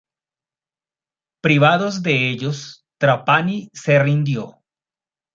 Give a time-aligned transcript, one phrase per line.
[1.43, 4.63] Privados de ellos, Trapani se rindió.